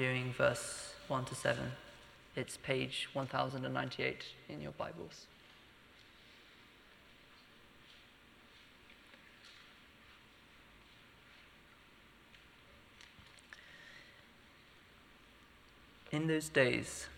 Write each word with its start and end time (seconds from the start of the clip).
doing 0.00 0.32
verse 0.32 0.94
1 1.08 1.26
to 1.26 1.34
7. 1.34 1.72
It's 2.34 2.56
page 2.56 3.10
1098 3.12 4.24
in 4.48 4.62
your 4.62 4.72
Bibles. 4.72 5.26
In 16.10 16.28
those 16.28 16.48
days, 16.48 17.08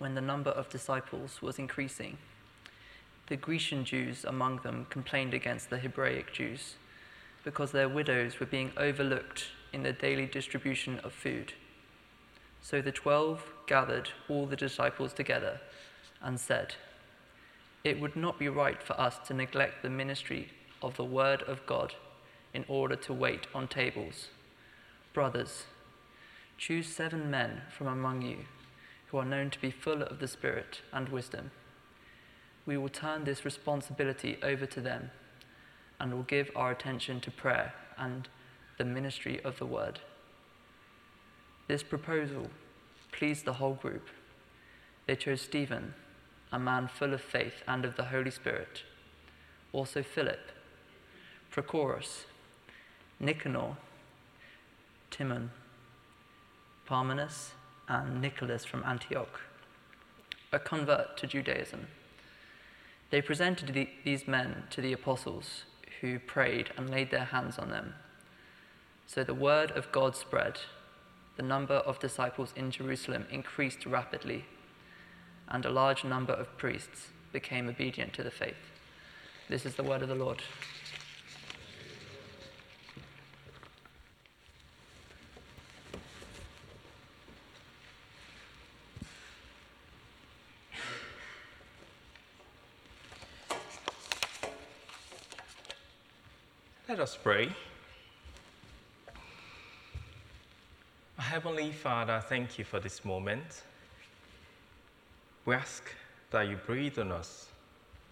when 0.00 0.16
the 0.16 0.20
number 0.20 0.50
of 0.50 0.68
disciples 0.68 1.40
was 1.40 1.60
increasing, 1.60 2.18
the 3.28 3.36
Grecian 3.36 3.84
Jews 3.84 4.24
among 4.24 4.56
them 4.64 4.88
complained 4.90 5.34
against 5.34 5.70
the 5.70 5.78
Hebraic 5.78 6.32
Jews 6.32 6.74
because 7.44 7.70
their 7.70 7.88
widows 7.88 8.40
were 8.40 8.46
being 8.46 8.72
overlooked 8.76 9.44
in 9.72 9.84
the 9.84 9.92
daily 9.92 10.26
distribution 10.26 10.98
of 11.04 11.12
food. 11.12 11.52
So 12.60 12.80
the 12.80 12.92
twelve 12.92 13.52
gathered 13.66 14.10
all 14.28 14.46
the 14.46 14.56
disciples 14.56 15.12
together 15.12 15.60
and 16.22 16.38
said, 16.38 16.74
It 17.84 18.00
would 18.00 18.16
not 18.16 18.38
be 18.38 18.48
right 18.48 18.82
for 18.82 18.98
us 19.00 19.18
to 19.26 19.34
neglect 19.34 19.82
the 19.82 19.90
ministry 19.90 20.50
of 20.82 20.96
the 20.96 21.04
Word 21.04 21.42
of 21.42 21.64
God 21.66 21.94
in 22.52 22.64
order 22.68 22.96
to 22.96 23.12
wait 23.12 23.46
on 23.54 23.68
tables. 23.68 24.28
Brothers, 25.12 25.64
choose 26.56 26.86
seven 26.86 27.30
men 27.30 27.62
from 27.70 27.86
among 27.86 28.22
you 28.22 28.38
who 29.08 29.18
are 29.18 29.24
known 29.24 29.50
to 29.50 29.60
be 29.60 29.70
full 29.70 30.02
of 30.02 30.18
the 30.18 30.28
Spirit 30.28 30.82
and 30.92 31.08
wisdom. 31.08 31.50
We 32.66 32.76
will 32.76 32.90
turn 32.90 33.24
this 33.24 33.44
responsibility 33.44 34.38
over 34.42 34.66
to 34.66 34.80
them 34.80 35.10
and 35.98 36.12
will 36.12 36.24
give 36.24 36.50
our 36.54 36.70
attention 36.70 37.20
to 37.20 37.30
prayer 37.30 37.72
and 37.96 38.28
the 38.76 38.84
ministry 38.84 39.40
of 39.42 39.58
the 39.58 39.66
word. 39.66 40.00
This 41.68 41.82
proposal 41.82 42.48
pleased 43.12 43.44
the 43.44 43.54
whole 43.54 43.74
group. 43.74 44.08
They 45.06 45.16
chose 45.16 45.42
Stephen, 45.42 45.94
a 46.50 46.58
man 46.58 46.88
full 46.88 47.12
of 47.12 47.20
faith 47.20 47.62
and 47.66 47.84
of 47.84 47.96
the 47.96 48.04
Holy 48.04 48.30
Spirit, 48.30 48.82
also 49.72 50.02
Philip, 50.02 50.50
Prochorus, 51.52 52.24
Nicanor, 53.20 53.76
Timon, 55.10 55.50
Parmenas, 56.86 57.50
and 57.86 58.20
Nicholas 58.20 58.64
from 58.64 58.82
Antioch, 58.84 59.40
a 60.52 60.58
convert 60.58 61.16
to 61.18 61.26
Judaism. 61.26 61.88
They 63.10 63.20
presented 63.20 63.74
the, 63.74 63.88
these 64.04 64.26
men 64.26 64.64
to 64.70 64.80
the 64.80 64.92
apostles, 64.94 65.64
who 66.00 66.18
prayed 66.18 66.70
and 66.76 66.88
laid 66.88 67.10
their 67.10 67.26
hands 67.26 67.58
on 67.58 67.70
them. 67.70 67.94
So 69.06 69.24
the 69.24 69.34
word 69.34 69.70
of 69.72 69.92
God 69.92 70.16
spread. 70.16 70.60
The 71.38 71.44
number 71.44 71.74
of 71.74 72.00
disciples 72.00 72.52
in 72.56 72.72
Jerusalem 72.72 73.24
increased 73.30 73.86
rapidly, 73.86 74.44
and 75.46 75.64
a 75.64 75.70
large 75.70 76.02
number 76.02 76.32
of 76.32 76.58
priests 76.58 77.10
became 77.32 77.68
obedient 77.68 78.12
to 78.14 78.24
the 78.24 78.30
faith. 78.32 78.56
This 79.48 79.64
is 79.64 79.76
the 79.76 79.84
word 79.84 80.02
of 80.02 80.08
the 80.08 80.16
Lord. 80.16 80.42
Let 96.88 96.98
us 96.98 97.16
pray. 97.22 97.54
Heavenly 101.40 101.70
Father, 101.70 102.20
thank 102.28 102.58
you 102.58 102.64
for 102.64 102.80
this 102.80 103.04
moment. 103.04 103.62
We 105.44 105.54
ask 105.54 105.84
that 106.32 106.48
you 106.48 106.56
breathe 106.56 106.98
on 106.98 107.12
us, 107.12 107.46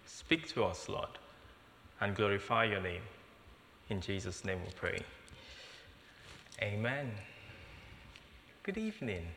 speak 0.05 0.47
to 0.53 0.63
us, 0.63 0.87
Lord, 0.87 1.09
and 1.99 2.15
glorify 2.15 2.63
your 2.63 2.79
name. 2.79 3.01
In 3.89 3.99
Jesus' 3.99 4.45
name 4.45 4.59
we 4.63 4.71
pray. 4.77 4.99
Amen. 6.61 7.11
Good 8.63 8.77
evening. 8.77 9.27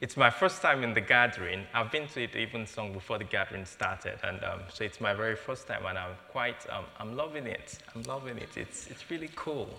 It's 0.00 0.16
my 0.16 0.28
first 0.28 0.60
time 0.60 0.82
in 0.82 0.92
the 0.92 1.00
gathering. 1.00 1.62
I've 1.72 1.92
been 1.92 2.08
to 2.08 2.24
it 2.24 2.34
evensong 2.34 2.92
before 2.92 3.18
the 3.18 3.24
gathering 3.24 3.66
started, 3.66 4.18
and 4.24 4.42
um, 4.42 4.62
so 4.68 4.82
it's 4.82 5.00
my 5.00 5.14
very 5.14 5.36
first 5.36 5.68
time, 5.68 5.86
and 5.86 5.96
I'm 5.96 6.16
quite, 6.32 6.68
um, 6.70 6.86
I'm 6.98 7.16
loving 7.16 7.46
it. 7.46 7.78
I'm 7.94 8.02
loving 8.02 8.36
it. 8.38 8.56
It's, 8.56 8.88
it's 8.88 9.08
really 9.12 9.30
cool. 9.36 9.70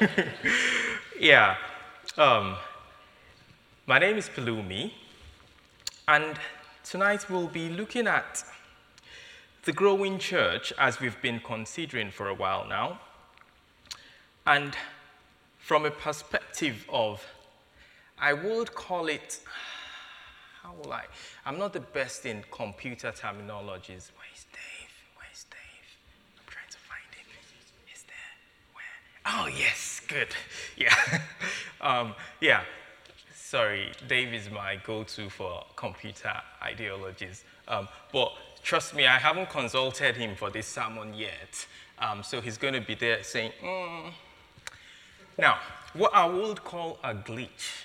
yeah. 1.20 1.56
Um, 2.18 2.56
my 3.86 4.00
name 4.00 4.16
is 4.16 4.28
Pelumi, 4.28 4.90
and 6.08 6.36
tonight 6.82 7.30
we'll 7.30 7.46
be 7.46 7.68
looking 7.68 8.08
at 8.08 8.42
the 9.62 9.72
growing 9.72 10.18
church 10.18 10.72
as 10.76 10.98
we've 10.98 11.22
been 11.22 11.38
considering 11.38 12.10
for 12.10 12.26
a 12.26 12.34
while 12.34 12.66
now, 12.66 12.98
and 14.44 14.76
from 15.58 15.86
a 15.86 15.90
perspective 15.92 16.84
of 16.92 17.24
I 18.18 18.32
would 18.32 18.74
call 18.74 19.06
it, 19.06 19.38
how 20.62 20.74
will 20.82 20.92
I? 20.92 21.04
I'm 21.46 21.60
not 21.60 21.72
the 21.72 21.80
best 21.80 22.26
in 22.26 22.42
computer 22.50 23.12
terminologies. 23.12 24.10
Where's 24.18 24.46
Dave? 24.50 24.90
Where's 25.14 25.44
Dave? 25.44 25.86
I'm 26.36 26.44
trying 26.48 26.70
to 26.70 26.78
find 26.78 27.14
him. 27.14 27.26
Is 27.94 28.02
there? 28.02 28.14
Where? 28.74 28.84
Oh, 29.26 29.46
yes, 29.46 30.00
good. 30.08 30.28
Yeah. 30.76 30.94
um, 31.80 32.14
yeah. 32.40 32.62
Sorry, 33.34 33.90
Dave 34.08 34.32
is 34.32 34.48
my 34.50 34.80
go 34.86 35.02
to 35.02 35.28
for 35.28 35.64
computer 35.74 36.32
ideologies. 36.62 37.44
Um, 37.66 37.88
but 38.12 38.32
trust 38.62 38.94
me, 38.94 39.06
I 39.06 39.18
haven't 39.18 39.50
consulted 39.50 40.16
him 40.16 40.36
for 40.36 40.50
this 40.50 40.68
sermon 40.68 41.14
yet. 41.14 41.66
Um, 41.98 42.22
so 42.22 42.40
he's 42.40 42.56
going 42.58 42.74
to 42.74 42.80
be 42.80 42.94
there 42.94 43.22
saying, 43.24 43.52
mm. 43.62 44.12
Now, 45.36 45.58
what 45.94 46.14
I 46.14 46.26
would 46.26 46.62
call 46.62 46.98
a 47.02 47.12
glitch 47.12 47.84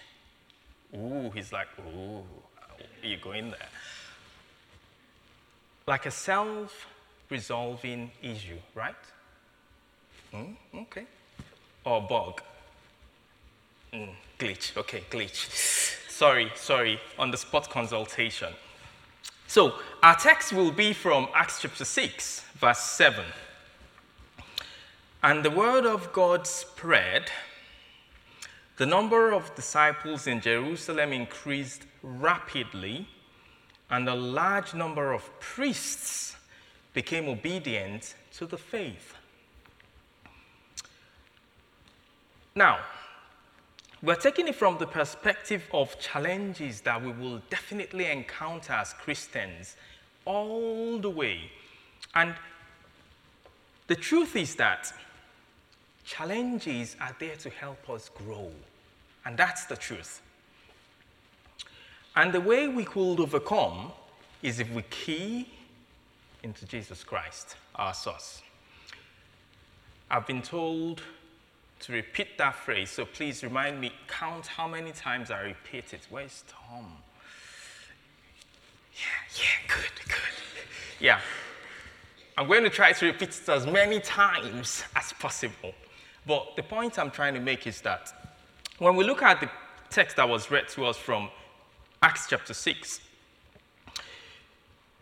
Ooh, 0.96 1.32
he's 1.34 1.52
like, 1.52 1.68
ooh, 1.80 2.24
you 3.04 3.18
go 3.18 3.32
in 3.32 3.50
there. 3.50 3.70
Like 5.88 6.06
a 6.06 6.12
self 6.12 6.88
resolving 7.30 8.12
issue, 8.22 8.58
right? 8.74 8.96
Mm, 10.34 10.56
okay. 10.76 11.06
Or 11.84 12.02
bug. 12.02 12.42
Mm, 13.94 14.10
glitch, 14.40 14.76
okay, 14.78 15.04
glitch. 15.10 15.50
Sorry, 16.10 16.52
sorry, 16.56 17.00
on 17.20 17.32
the 17.32 17.38
spot 17.38 17.70
consultation. 17.70 18.54
So, 19.48 19.76
our 20.02 20.16
text 20.16 20.54
will 20.54 20.72
be 20.72 20.94
from 20.94 21.28
Acts 21.34 21.62
chapter 21.62 21.86
6, 21.86 22.42
verse 22.56 22.80
7. 22.80 23.26
And 25.24 25.44
the 25.44 25.52
word 25.52 25.86
of 25.86 26.12
God 26.14 26.46
spread 26.48 27.32
the 28.78 28.86
number 28.86 29.32
of 29.32 29.56
disciples 29.56 30.28
in 30.28 30.42
Jerusalem 30.42 31.14
increased 31.14 31.84
rapidly, 32.04 33.08
and 33.90 34.10
a 34.10 34.16
large 34.16 34.74
number 34.74 35.14
of 35.14 35.40
priests 35.40 36.36
became 36.94 37.30
obedient 37.30 38.16
to 38.34 38.46
the 38.46 38.58
faith. 38.58 39.16
Now, 42.54 42.80
we're 44.06 44.16
taking 44.16 44.48
it 44.48 44.56
from 44.56 44.78
the 44.78 44.88
perspective 44.88 45.64
of 45.74 46.00
challenges 46.00 46.82
that 46.82 47.02
we 47.02 47.12
will 47.12 47.42
definitely 47.50 48.06
encounter 48.06 48.74
as 48.74 48.94
Christians 48.94 49.76
all 50.26 50.98
the 51.00 51.10
way. 51.10 51.52
And 52.14 52.36
the 53.88 53.96
truth 53.96 54.36
is 54.36 54.56
that 54.56 54.94
Challenges 56.06 56.96
are 57.02 57.16
there 57.20 57.36
to 57.38 57.50
help 57.50 57.90
us 57.90 58.10
grow. 58.10 58.52
And 59.26 59.36
that's 59.36 59.66
the 59.66 59.76
truth. 59.76 60.22
And 62.16 62.32
the 62.32 62.40
way 62.40 62.68
we 62.68 62.86
could 62.86 63.20
overcome 63.20 63.92
is 64.44 64.60
if 64.60 64.72
we 64.72 64.84
key 64.84 65.50
into 66.44 66.66
Jesus 66.68 67.04
Christ, 67.04 67.56
our 67.74 67.94
source. 67.94 68.44
I've 70.10 70.28
been 70.28 70.44
told 70.44 71.02
to 71.82 71.92
repeat 71.92 72.38
that 72.38 72.56
phrase, 72.56 72.90
so 72.90 73.06
please 73.06 73.44
remind 73.44 73.80
me, 73.80 73.92
count 74.08 74.48
how 74.48 74.68
many 74.68 74.92
times 74.92 75.30
I 75.30 75.42
repeat 75.42 75.94
it. 75.94 76.02
Where's 76.10 76.44
Tom? 76.48 76.86
Yeah, 78.94 79.36
yeah, 79.36 79.74
good, 79.76 80.08
good. 80.08 80.16
Yeah. 81.00 81.20
I'm 82.38 82.48
going 82.48 82.64
to 82.64 82.70
try 82.70 82.92
to 82.92 83.06
repeat 83.06 83.30
it 83.30 83.50
as 83.50 83.66
many 83.66 84.00
times 84.00 84.84
as 84.96 85.14
possible. 85.14 85.74
But 86.26 86.56
the 86.56 86.64
point 86.64 86.98
I'm 86.98 87.12
trying 87.12 87.34
to 87.36 87.40
make 87.40 87.68
is 87.68 87.82
that 87.82 88.12
when 88.80 88.96
we 88.96 89.04
look 89.04 89.22
at 89.22 89.40
the 89.40 89.50
text 89.90 90.18
that 90.18 90.28
was 90.28 90.52
read 90.52 90.68
to 90.70 90.86
us 90.86 90.98
from 90.98 91.30
Acts 92.02 92.28
chapter 92.30 92.54
6, 92.54 93.00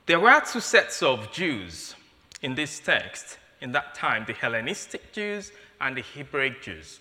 there 0.06 0.20
were 0.20 0.42
two 0.42 0.60
sets 0.60 1.02
of 1.02 1.32
Jews 1.32 1.96
in 2.42 2.56
this 2.56 2.80
text 2.80 3.38
in 3.62 3.72
that 3.72 3.96
time 3.96 4.26
the 4.28 4.34
Hellenistic 4.34 5.14
Jews 5.14 5.52
and 5.84 5.98
the 5.98 6.02
Hebraic 6.02 6.62
Jews. 6.62 7.00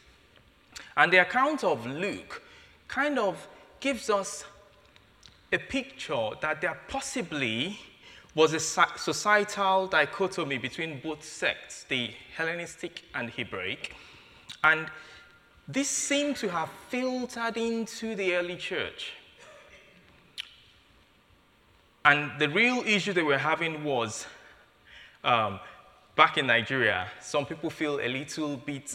And 0.97 1.13
the 1.13 1.19
account 1.19 1.65
of 1.65 1.87
Luke 1.87 2.43
kind 2.89 3.19
of 3.19 3.49
gives 3.81 4.11
us 4.11 4.45
a 5.53 5.59
picture 5.59 6.31
that 6.41 6.61
there 6.61 6.79
possibly 6.89 7.79
was 8.35 8.53
a 8.55 8.61
societal 8.61 9.87
dichotomy 9.87 10.59
between 10.59 11.01
both 11.01 11.23
sects, 11.23 11.85
the 11.85 12.11
Hellenistic 12.37 13.03
and 13.15 13.31
Hebraic, 13.31 13.95
and 14.65 14.87
this 15.69 15.89
seemed 15.89 16.37
to 16.37 16.49
have 16.49 16.71
filtered 16.89 17.57
into 17.57 18.15
the 18.15 18.35
early 18.35 18.57
church. 18.57 19.13
And 22.05 22.33
the 22.39 22.49
real 22.49 22.83
issue 22.85 23.13
they 23.13 23.23
were 23.23 23.39
having 23.39 23.85
was 23.85 24.27
um, 25.23 25.61
back 26.17 26.39
in 26.39 26.47
Nigeria, 26.47 27.09
some 27.21 27.47
people 27.47 27.71
feel 27.71 28.01
a 28.01 28.09
little 28.09 28.57
bit 28.57 28.95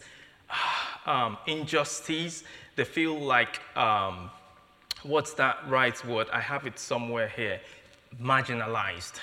um, 1.06 1.38
injustice. 1.48 2.44
They 2.76 2.84
feel 2.84 3.18
like, 3.20 3.60
um, 3.78 4.30
what's 5.04 5.34
that 5.34 5.58
right 5.68 6.06
word? 6.06 6.28
I 6.32 6.42
have 6.42 6.66
it 6.68 6.80
somewhere 6.80 7.28
here 7.28 7.60
marginalized. 8.22 9.14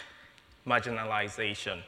Marginalization. 0.67 1.83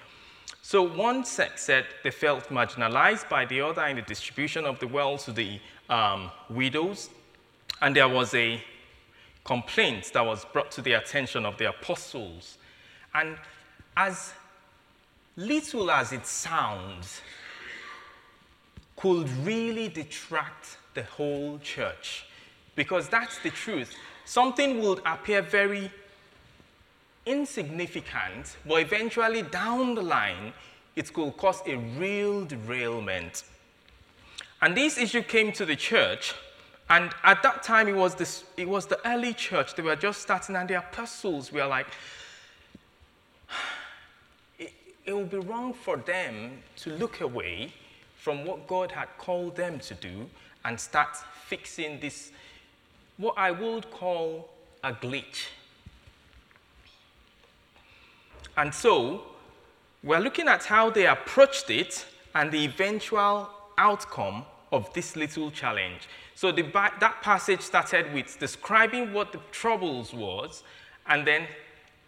So 0.62 0.82
one 0.82 1.24
sect 1.24 1.58
said 1.60 1.86
they 2.02 2.10
felt 2.10 2.48
marginalized 2.48 3.28
by 3.28 3.44
the 3.44 3.60
other 3.60 3.84
in 3.86 3.96
the 3.96 4.02
distribution 4.02 4.64
of 4.64 4.78
the 4.80 4.86
wealth 4.86 5.24
to 5.26 5.32
the 5.32 5.60
um, 5.88 6.30
widows. 6.50 7.08
And 7.80 7.94
there 7.94 8.08
was 8.08 8.34
a 8.34 8.60
complaint 9.44 10.10
that 10.12 10.24
was 10.26 10.44
brought 10.46 10.70
to 10.72 10.82
the 10.82 10.94
attention 10.94 11.46
of 11.46 11.56
the 11.56 11.68
apostles. 11.68 12.58
And 13.14 13.36
as 13.96 14.34
little 15.36 15.90
as 15.90 16.12
it 16.12 16.26
sounds, 16.26 17.20
could 18.96 19.28
really 19.44 19.88
detract 19.88 20.78
the 20.94 21.02
whole 21.02 21.58
church. 21.58 22.26
Because 22.74 23.08
that's 23.08 23.38
the 23.38 23.50
truth. 23.50 23.94
Something 24.24 24.80
would 24.80 25.00
appear 25.04 25.42
very 25.42 25.90
insignificant, 27.26 28.56
but 28.66 28.80
eventually 28.80 29.42
down 29.42 29.94
the 29.94 30.02
line, 30.02 30.52
it 30.94 31.12
could 31.12 31.36
cause 31.36 31.60
a 31.66 31.76
real 31.76 32.44
derailment. 32.44 33.44
And 34.62 34.76
this 34.76 34.96
issue 34.96 35.22
came 35.22 35.52
to 35.52 35.66
the 35.66 35.76
church, 35.76 36.34
and 36.88 37.10
at 37.24 37.42
that 37.42 37.62
time, 37.62 37.88
it 37.88 37.96
was, 37.96 38.14
this, 38.14 38.44
it 38.56 38.68
was 38.68 38.86
the 38.86 38.98
early 39.06 39.34
church. 39.34 39.74
They 39.74 39.82
were 39.82 39.96
just 39.96 40.22
starting, 40.22 40.56
and 40.56 40.68
the 40.68 40.78
apostles 40.78 41.52
were 41.52 41.66
like, 41.66 41.88
it, 45.06 45.16
would 45.16 45.30
be 45.30 45.38
wrong 45.38 45.72
for 45.72 45.96
them 45.96 46.62
to 46.76 46.90
look 46.90 47.20
away 47.20 47.72
from 48.16 48.44
what 48.44 48.66
God 48.66 48.92
had 48.92 49.08
called 49.18 49.56
them 49.56 49.78
to 49.80 49.94
do 49.94 50.28
and 50.64 50.78
start 50.78 51.16
fixing 51.46 52.00
this, 52.00 52.32
what 53.16 53.34
I 53.36 53.50
would 53.50 53.90
call 53.90 54.48
a 54.82 54.92
glitch. 54.92 55.46
And 58.56 58.74
so, 58.74 59.22
we're 60.02 60.20
looking 60.20 60.48
at 60.48 60.64
how 60.64 60.90
they 60.90 61.06
approached 61.06 61.70
it 61.70 62.06
and 62.34 62.50
the 62.50 62.64
eventual 62.64 63.48
outcome 63.78 64.44
of 64.72 64.92
this 64.92 65.16
little 65.16 65.50
challenge. 65.50 66.08
So 66.34 66.52
the, 66.52 66.62
that 66.62 67.18
passage 67.22 67.60
started 67.60 68.12
with 68.12 68.38
describing 68.38 69.12
what 69.12 69.32
the 69.32 69.40
troubles 69.52 70.12
was, 70.12 70.62
and 71.06 71.26
then 71.26 71.46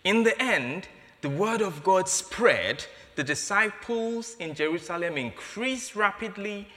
in 0.04 0.22
the 0.22 0.40
end, 0.40 0.88
the 1.20 1.28
word 1.28 1.60
of 1.60 1.82
God 1.82 2.08
spread. 2.08 2.84
The 3.16 3.24
disciples 3.24 4.36
in 4.38 4.54
Jerusalem 4.54 5.16
increased 5.16 5.96
rapidly, 5.96 6.68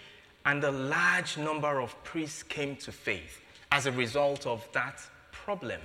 and 0.46 0.64
a 0.64 0.72
large 0.72 1.38
number 1.38 1.80
of 1.80 2.04
priests 2.04 2.42
came 2.42 2.76
to 2.78 2.92
faith 2.92 3.40
as 3.72 3.86
a 3.86 3.92
result 3.92 4.48
of 4.48 4.68
that 4.74 5.00
problem. 5.32 5.80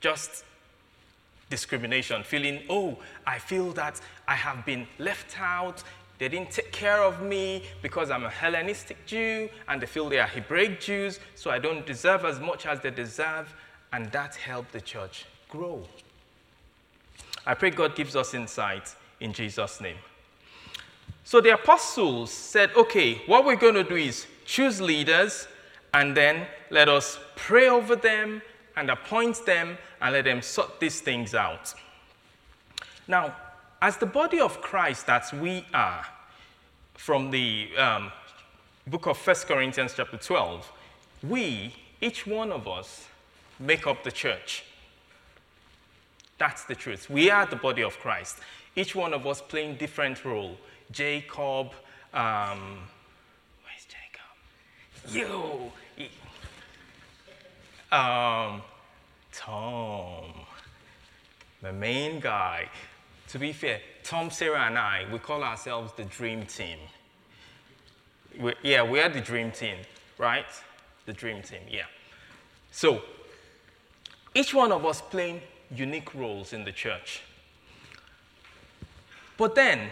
Just 0.00 0.44
discrimination, 1.50 2.22
feeling, 2.22 2.62
oh, 2.70 2.98
I 3.26 3.38
feel 3.38 3.72
that 3.72 4.00
I 4.26 4.34
have 4.34 4.64
been 4.64 4.86
left 4.98 5.38
out, 5.38 5.82
they 6.18 6.28
didn't 6.28 6.50
take 6.50 6.72
care 6.72 7.02
of 7.02 7.20
me 7.20 7.62
because 7.82 8.10
I'm 8.10 8.24
a 8.24 8.30
Hellenistic 8.30 9.04
Jew, 9.06 9.48
and 9.68 9.80
they 9.80 9.86
feel 9.86 10.08
they 10.08 10.18
are 10.18 10.26
Hebraic 10.26 10.80
Jews, 10.80 11.20
so 11.34 11.50
I 11.50 11.58
don't 11.58 11.84
deserve 11.84 12.24
as 12.24 12.40
much 12.40 12.64
as 12.66 12.80
they 12.80 12.90
deserve, 12.90 13.54
and 13.92 14.10
that 14.12 14.34
helped 14.36 14.72
the 14.72 14.80
church 14.80 15.26
grow. 15.50 15.86
I 17.46 17.54
pray 17.54 17.70
God 17.70 17.94
gives 17.94 18.16
us 18.16 18.34
insight 18.34 18.94
in 19.20 19.32
Jesus' 19.32 19.80
name. 19.80 19.96
So 21.24 21.40
the 21.40 21.54
apostles 21.54 22.30
said, 22.30 22.70
okay, 22.76 23.22
what 23.26 23.44
we're 23.44 23.56
going 23.56 23.74
to 23.74 23.84
do 23.84 23.96
is 23.96 24.26
choose 24.44 24.80
leaders, 24.80 25.48
and 25.94 26.16
then 26.16 26.46
let 26.70 26.88
us 26.88 27.18
pray 27.36 27.68
over 27.68 27.96
them 27.96 28.42
and 28.76 28.90
appoint 28.90 29.44
them 29.46 29.78
and 30.00 30.12
let 30.12 30.24
them 30.24 30.42
sort 30.42 30.78
these 30.78 31.00
things 31.00 31.34
out. 31.34 31.74
Now, 33.08 33.34
as 33.80 33.96
the 33.96 34.06
body 34.06 34.40
of 34.40 34.60
Christ 34.60 35.06
that 35.06 35.32
we 35.32 35.64
are, 35.72 36.06
from 36.94 37.30
the 37.30 37.68
um, 37.78 38.12
book 38.86 39.06
of 39.06 39.18
1 39.24 39.36
Corinthians, 39.46 39.94
chapter 39.96 40.16
12, 40.16 40.72
we, 41.22 41.74
each 42.00 42.26
one 42.26 42.52
of 42.52 42.66
us, 42.68 43.06
make 43.58 43.86
up 43.86 44.02
the 44.04 44.12
church. 44.12 44.64
That's 46.38 46.64
the 46.64 46.74
truth. 46.74 47.08
We 47.08 47.30
are 47.30 47.46
the 47.46 47.56
body 47.56 47.82
of 47.82 47.98
Christ. 47.98 48.38
Each 48.74 48.94
one 48.94 49.14
of 49.14 49.26
us 49.26 49.40
playing 49.40 49.76
different 49.76 50.24
role. 50.24 50.56
Jacob, 50.90 51.72
um, 52.12 52.78
where's 53.64 53.86
Jacob? 53.88 55.08
You. 55.08 55.72
Um, 57.90 58.62
Tom, 59.32 60.24
the 61.62 61.72
main 61.72 62.20
guy. 62.20 62.68
To 63.28 63.38
be 63.38 63.52
fair, 63.52 63.80
Tom, 64.02 64.30
Sarah, 64.30 64.66
and 64.66 64.78
I, 64.78 65.06
we 65.12 65.18
call 65.18 65.42
ourselves 65.42 65.92
the 65.96 66.04
dream 66.04 66.44
team. 66.46 66.78
we 68.38 68.54
yeah, 68.62 68.82
we 68.82 69.00
are 69.00 69.08
the 69.08 69.20
dream 69.20 69.50
team, 69.50 69.76
right? 70.18 70.46
The 71.06 71.12
dream 71.12 71.42
team, 71.42 71.62
yeah. 71.68 71.86
So, 72.70 73.02
each 74.34 74.52
one 74.52 74.72
of 74.72 74.84
us 74.84 75.00
playing 75.00 75.40
unique 75.74 76.14
roles 76.14 76.52
in 76.52 76.64
the 76.64 76.72
church. 76.72 77.22
But 79.36 79.54
then, 79.54 79.90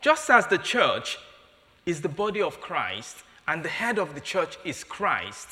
just 0.00 0.28
as 0.30 0.46
the 0.46 0.58
church 0.58 1.18
is 1.86 2.00
the 2.00 2.08
body 2.08 2.42
of 2.42 2.60
Christ 2.60 3.18
and 3.48 3.64
the 3.64 3.68
head 3.68 3.98
of 3.98 4.14
the 4.14 4.20
church 4.20 4.58
is 4.64 4.84
Christ, 4.84 5.48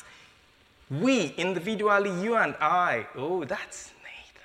we 0.90 1.28
individually, 1.36 2.10
you 2.22 2.36
and 2.36 2.54
I, 2.60 3.06
oh, 3.14 3.44
that's 3.44 3.92
Nathan, 4.02 4.42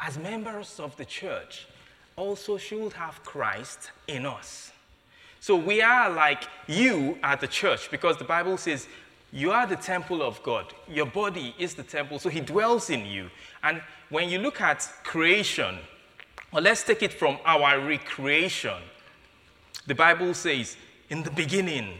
as 0.00 0.18
members 0.18 0.80
of 0.80 0.96
the 0.96 1.04
church, 1.04 1.66
also 2.16 2.58
should 2.58 2.92
have 2.94 3.22
Christ 3.24 3.92
in 4.08 4.26
us. 4.26 4.72
So 5.42 5.56
we 5.56 5.80
are 5.80 6.10
like 6.10 6.44
you 6.66 7.18
at 7.22 7.40
the 7.40 7.46
church 7.46 7.90
because 7.90 8.18
the 8.18 8.24
Bible 8.24 8.58
says 8.58 8.86
you 9.32 9.52
are 9.52 9.66
the 9.66 9.76
temple 9.76 10.22
of 10.22 10.42
God. 10.42 10.72
Your 10.88 11.06
body 11.06 11.54
is 11.58 11.74
the 11.74 11.82
temple, 11.82 12.18
so 12.18 12.28
He 12.28 12.40
dwells 12.40 12.90
in 12.90 13.06
you. 13.06 13.30
And 13.62 13.80
when 14.08 14.28
you 14.28 14.38
look 14.38 14.60
at 14.60 14.88
creation, 15.04 15.78
well, 16.52 16.62
let's 16.62 16.82
take 16.82 17.02
it 17.02 17.12
from 17.12 17.38
our 17.44 17.80
recreation. 17.80 18.76
The 19.86 19.94
Bible 19.94 20.34
says, 20.34 20.76
in 21.08 21.22
the 21.22 21.30
beginning, 21.30 21.94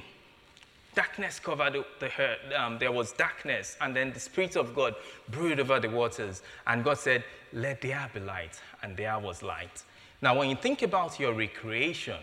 Darkness 0.94 1.38
covered 1.38 1.84
the 2.00 2.10
earth. 2.18 2.38
Um, 2.56 2.78
there 2.78 2.90
was 2.90 3.12
darkness, 3.12 3.76
and 3.80 3.94
then 3.94 4.12
the 4.12 4.18
Spirit 4.18 4.56
of 4.56 4.75
God 4.75 4.96
brooded 5.28 5.60
over 5.60 5.78
the 5.78 5.88
waters. 5.88 6.42
And 6.66 6.82
God 6.82 6.99
said, 6.99 7.22
Let 7.52 7.80
there 7.80 8.10
be 8.12 8.18
light, 8.20 8.60
and 8.82 8.96
there 8.96 9.18
was 9.18 9.42
light. 9.42 9.84
Now, 10.20 10.37
when 10.37 10.50
you 10.50 10.56
think 10.56 10.82
about 10.82 11.20
your 11.20 11.32
recreation, 11.32 12.18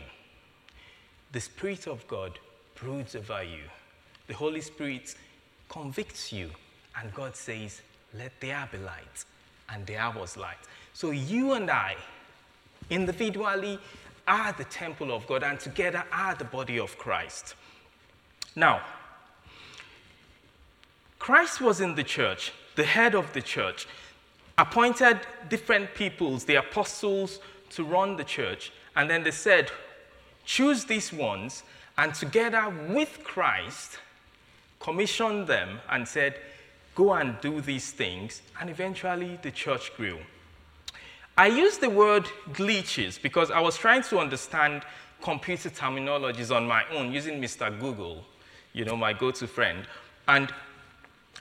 the 1.32 1.40
Spirit 1.40 1.88
of 1.88 2.06
God 2.08 2.40
broods 2.76 3.16
over 3.16 3.42
you. 3.42 3.64
The 4.28 4.34
Holy 4.34 4.62
Spirit 4.62 5.16
convicts 5.70 6.32
you, 6.32 6.52
and 7.00 7.14
God 7.14 7.36
says, 7.36 7.82
Let 8.14 8.32
there 8.40 8.68
be 8.72 8.78
light, 8.78 9.26
and 9.70 9.86
there 9.86 10.12
was 10.16 10.38
light. 10.38 10.58
So, 10.94 11.12
you 11.12 11.54
and 11.54 11.70
I, 11.70 11.96
individually, 12.90 13.80
are 14.28 14.52
the 14.54 14.66
temple 14.66 15.12
of 15.12 15.26
God, 15.28 15.44
and 15.44 15.60
together 15.60 16.04
are 16.12 16.36
the 16.36 16.44
body 16.44 16.80
of 16.80 16.98
Christ. 16.98 17.56
Now, 18.56 18.82
Christ 21.20 21.62
was 21.62 21.82
in 21.82 21.96
the 21.96 22.04
church, 22.04 22.52
the 22.76 22.84
head 22.84 23.16
of 23.16 23.32
the 23.34 23.42
church, 23.42 23.88
appointed 24.58 25.20
different 25.50 25.94
peoples, 25.94 26.46
the 26.46 26.56
apostles, 26.56 27.40
to 27.70 27.84
run 27.84 28.16
the 28.16 28.24
church. 28.24 28.72
And 28.96 29.10
then 29.10 29.24
they 29.24 29.32
said, 29.32 29.72
choose 30.46 30.86
these 30.86 31.14
ones, 31.14 31.64
and 31.98 32.14
together 32.14 32.70
with 32.90 33.24
Christ, 33.24 34.00
commissioned 34.80 35.48
them 35.48 35.80
and 35.90 36.08
said, 36.08 36.36
go 36.96 37.14
and 37.14 37.40
do 37.42 37.62
these 37.62 37.92
things. 37.92 38.42
And 38.60 38.70
eventually 38.70 39.40
the 39.42 39.52
church 39.52 39.96
grew. 39.96 40.20
I 41.38 41.48
use 41.48 41.78
the 41.78 41.90
word 41.90 42.26
glitches 42.54 43.22
because 43.22 43.52
I 43.52 43.60
was 43.60 43.78
trying 43.78 44.02
to 44.04 44.20
understand 44.20 44.84
computer 45.22 45.70
terminologies 45.70 46.56
on 46.56 46.68
my 46.68 46.84
own 46.92 47.12
using 47.12 47.42
Mr. 47.42 47.80
Google 47.80 48.24
you 48.78 48.86
know, 48.86 48.96
my 48.96 49.12
go 49.12 49.32
to 49.32 49.48
friend. 49.48 49.86
And 50.28 50.54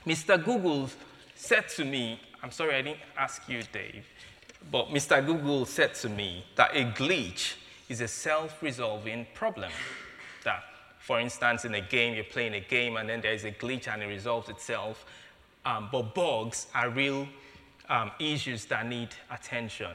Mr. 0.05 0.43
Google 0.43 0.89
said 1.35 1.69
to 1.69 1.85
me, 1.85 2.19
I'm 2.41 2.51
sorry, 2.51 2.75
I 2.75 2.81
didn't 2.81 2.99
ask 3.15 3.47
you, 3.47 3.61
Dave, 3.71 4.05
but 4.71 4.89
Mr. 4.89 5.23
Google 5.23 5.65
said 5.65 5.93
to 5.95 6.09
me 6.09 6.43
that 6.55 6.75
a 6.75 6.85
glitch 6.85 7.53
is 7.89 8.01
a 8.01 8.07
self 8.07 8.61
resolving 8.63 9.27
problem. 9.35 9.71
That, 10.43 10.63
for 11.07 11.21
instance, 11.21 11.63
in 11.63 11.73
a 11.73 11.79
game, 11.79 12.15
you're 12.15 12.25
playing 12.25 12.53
a 12.55 12.59
game 12.59 12.97
and 12.97 13.07
then 13.07 13.21
there 13.21 13.31
is 13.31 13.45
a 13.45 13.51
glitch 13.51 13.87
and 13.87 14.03
it 14.03 14.07
resolves 14.07 14.49
itself. 14.49 15.05
Um, 15.65 15.87
but 15.89 16.13
bugs 16.13 16.67
are 16.75 16.89
real 16.89 17.25
um, 17.87 18.11
issues 18.19 18.65
that 18.65 18.85
need 18.85 19.07
attention. 19.31 19.91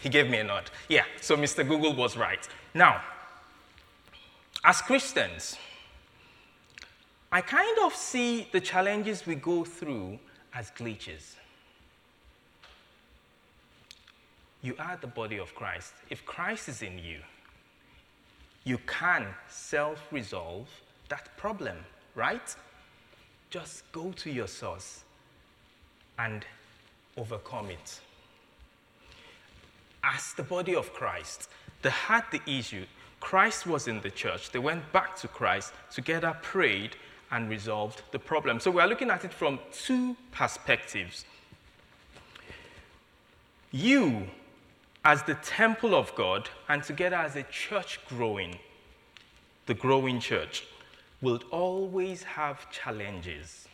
He 0.00 0.08
gave 0.08 0.28
me 0.28 0.38
a 0.38 0.42
nod. 0.42 0.72
Yeah, 0.88 1.04
so 1.20 1.36
Mr. 1.36 1.66
Google 1.66 1.94
was 1.94 2.16
right. 2.16 2.48
Now, 2.74 3.00
as 4.64 4.82
Christians, 4.82 5.56
I 7.30 7.42
kind 7.42 7.78
of 7.84 7.94
see 7.94 8.48
the 8.50 8.60
challenges 8.60 9.24
we 9.24 9.36
go 9.36 9.62
through 9.62 10.18
as 10.52 10.72
glitches. 10.72 11.36
You 14.62 14.74
are 14.80 14.98
the 15.00 15.06
body 15.06 15.38
of 15.38 15.54
Christ. 15.54 15.92
If 16.10 16.26
Christ 16.26 16.68
is 16.68 16.82
in 16.82 16.98
you, 16.98 17.20
you 18.68 18.78
can 18.86 19.26
self 19.48 20.12
resolve 20.12 20.68
that 21.08 21.34
problem, 21.38 21.76
right? 22.14 22.54
Just 23.48 23.90
go 23.92 24.12
to 24.12 24.30
your 24.30 24.46
source 24.46 25.04
and 26.18 26.44
overcome 27.16 27.70
it. 27.70 28.00
As 30.04 30.34
the 30.34 30.42
body 30.42 30.74
of 30.74 30.92
Christ, 30.92 31.48
they 31.80 31.90
had 31.90 32.24
the 32.30 32.42
issue. 32.46 32.84
Christ 33.20 33.66
was 33.66 33.88
in 33.88 34.02
the 34.02 34.10
church. 34.10 34.50
They 34.50 34.58
went 34.58 34.92
back 34.92 35.16
to 35.20 35.28
Christ, 35.28 35.72
together 35.90 36.36
prayed, 36.42 36.94
and 37.30 37.48
resolved 37.48 38.02
the 38.12 38.18
problem. 38.18 38.60
So 38.60 38.70
we 38.70 38.82
are 38.82 38.86
looking 38.86 39.10
at 39.10 39.24
it 39.24 39.32
from 39.32 39.58
two 39.72 40.14
perspectives. 40.30 41.24
You, 43.70 44.28
as 45.04 45.22
the 45.22 45.34
temple 45.36 45.94
of 45.94 46.14
God, 46.14 46.48
and 46.68 46.82
together 46.82 47.16
as 47.16 47.36
a 47.36 47.44
church 47.44 48.00
growing, 48.08 48.58
the 49.66 49.74
growing 49.74 50.20
church, 50.20 50.64
will 51.20 51.40
always 51.50 52.22
have 52.22 52.70
challenges. 52.70 53.66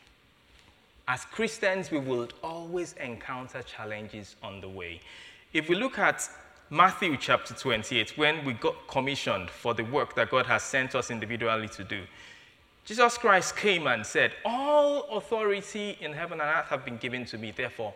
As 1.07 1.25
Christians, 1.25 1.91
we 1.91 1.99
will 1.99 2.29
always 2.43 2.95
encounter 2.95 3.63
challenges 3.63 4.37
on 4.43 4.61
the 4.61 4.69
way. 4.69 5.01
If 5.53 5.69
we 5.69 5.75
look 5.75 5.99
at 5.99 6.29
Matthew 6.71 7.17
chapter 7.19 7.53
28, 7.53 8.17
when 8.17 8.45
we 8.45 8.55
got 8.55 8.75
commissioned 8.89 9.51
for 9.51 9.75
the 9.75 9.85
work 9.85 10.15
that 10.15 10.31
God 10.31 10.47
has 10.47 10.63
sent 10.63 10.95
us 10.95 11.11
individually 11.11 11.69
to 11.69 11.85
do, 11.85 12.03
Jesus 12.85 13.17
Christ 13.19 13.57
came 13.57 13.87
and 13.87 14.05
said, 14.05 14.33
All 14.45 15.05
authority 15.17 15.97
in 16.01 16.13
heaven 16.13 16.41
and 16.41 16.49
earth 16.49 16.67
have 16.67 16.85
been 16.85 16.97
given 16.97 17.25
to 17.27 17.39
me, 17.39 17.51
therefore, 17.51 17.95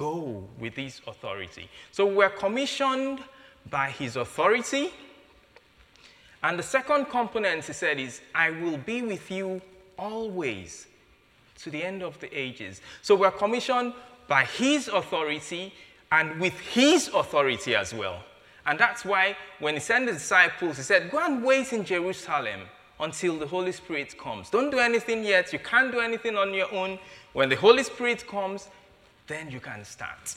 go 0.00 0.42
with 0.58 0.74
this 0.76 1.02
authority. 1.06 1.68
So 1.92 2.06
we're 2.06 2.30
commissioned 2.30 3.20
by 3.68 3.90
his 3.90 4.16
authority. 4.16 4.94
And 6.42 6.58
the 6.58 6.62
second 6.62 7.04
component, 7.10 7.66
he 7.66 7.74
said, 7.74 8.00
is, 8.00 8.22
I 8.34 8.48
will 8.48 8.78
be 8.78 9.02
with 9.02 9.30
you 9.30 9.60
always 9.98 10.86
to 11.62 11.70
the 11.70 11.84
end 11.84 12.02
of 12.02 12.18
the 12.18 12.30
ages. 12.32 12.80
So 13.02 13.14
we're 13.14 13.30
commissioned 13.30 13.92
by 14.26 14.46
his 14.46 14.88
authority 14.88 15.74
and 16.10 16.40
with 16.40 16.58
his 16.58 17.08
authority 17.08 17.76
as 17.76 17.92
well. 17.92 18.24
And 18.64 18.78
that's 18.78 19.04
why 19.04 19.36
when 19.58 19.74
he 19.74 19.80
sent 19.80 20.06
the 20.06 20.12
disciples, 20.12 20.78
he 20.78 20.82
said, 20.82 21.10
Go 21.10 21.18
and 21.18 21.44
wait 21.44 21.74
in 21.74 21.84
Jerusalem 21.84 22.60
until 22.98 23.38
the 23.38 23.46
Holy 23.46 23.72
Spirit 23.72 24.16
comes. 24.16 24.48
Don't 24.48 24.70
do 24.70 24.78
anything 24.78 25.24
yet. 25.24 25.52
You 25.52 25.58
can't 25.58 25.92
do 25.92 26.00
anything 26.00 26.36
on 26.36 26.54
your 26.54 26.72
own. 26.72 26.98
When 27.34 27.50
the 27.50 27.56
Holy 27.56 27.82
Spirit 27.82 28.26
comes, 28.26 28.68
then 29.30 29.50
you 29.50 29.60
can 29.60 29.84
start. 29.84 30.34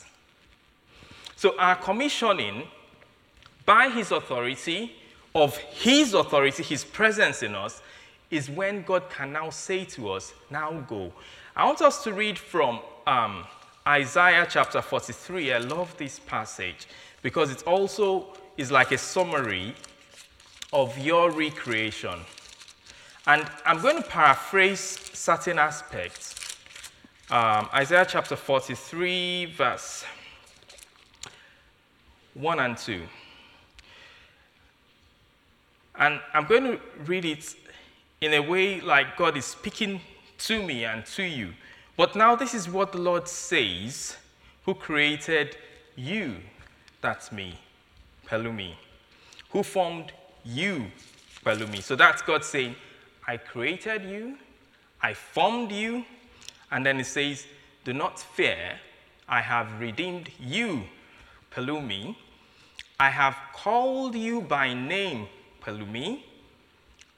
So, 1.36 1.58
our 1.58 1.76
commissioning 1.76 2.62
by 3.66 3.90
His 3.90 4.12
authority, 4.12 4.92
of 5.34 5.56
His 5.58 6.14
authority, 6.14 6.62
His 6.62 6.84
presence 6.84 7.42
in 7.42 7.54
us, 7.54 7.82
is 8.30 8.48
when 8.48 8.82
God 8.82 9.10
can 9.10 9.32
now 9.32 9.50
say 9.50 9.84
to 9.96 10.10
us, 10.10 10.32
Now 10.50 10.70
go. 10.88 11.12
I 11.56 11.66
want 11.66 11.82
us 11.82 12.02
to 12.04 12.12
read 12.12 12.38
from 12.38 12.80
um, 13.06 13.44
Isaiah 13.86 14.46
chapter 14.48 14.80
43. 14.80 15.52
I 15.52 15.58
love 15.58 15.96
this 15.98 16.20
passage 16.20 16.86
because 17.20 17.50
it 17.50 17.64
also 17.66 18.28
is 18.56 18.70
like 18.70 18.92
a 18.92 18.98
summary 18.98 19.74
of 20.72 20.96
your 20.98 21.30
recreation. 21.30 22.20
And 23.26 23.46
I'm 23.66 23.80
going 23.80 23.96
to 23.96 24.08
paraphrase 24.08 24.80
certain 25.12 25.58
aspects. 25.58 26.43
Um, 27.30 27.70
Isaiah 27.72 28.04
chapter 28.06 28.36
43, 28.36 29.46
verse 29.56 30.04
1 32.34 32.60
and 32.60 32.76
2. 32.76 33.00
And 35.98 36.20
I'm 36.34 36.44
going 36.44 36.64
to 36.64 36.80
read 37.06 37.24
it 37.24 37.56
in 38.20 38.34
a 38.34 38.40
way 38.40 38.82
like 38.82 39.16
God 39.16 39.38
is 39.38 39.46
speaking 39.46 40.02
to 40.38 40.62
me 40.62 40.84
and 40.84 41.06
to 41.06 41.22
you. 41.22 41.54
But 41.96 42.14
now, 42.14 42.36
this 42.36 42.52
is 42.52 42.68
what 42.68 42.92
the 42.92 42.98
Lord 42.98 43.26
says, 43.26 44.18
who 44.66 44.74
created 44.74 45.56
you. 45.96 46.36
That's 47.00 47.32
me, 47.32 47.58
Pelumi. 48.26 48.74
Who 49.48 49.62
formed 49.62 50.12
you, 50.44 50.86
Pelumi. 51.42 51.82
So 51.82 51.96
that's 51.96 52.20
God 52.20 52.44
saying, 52.44 52.76
I 53.26 53.38
created 53.38 54.04
you, 54.04 54.36
I 55.00 55.14
formed 55.14 55.72
you, 55.72 56.04
and 56.74 56.84
then 56.84 56.98
it 56.98 57.06
says, 57.06 57.46
Do 57.84 57.92
not 57.92 58.18
fear, 58.18 58.80
I 59.28 59.40
have 59.40 59.80
redeemed 59.80 60.28
you, 60.40 60.82
Pelumi. 61.52 62.16
I 62.98 63.10
have 63.10 63.36
called 63.52 64.16
you 64.16 64.40
by 64.40 64.74
name, 64.74 65.28
Pelumi. 65.62 66.24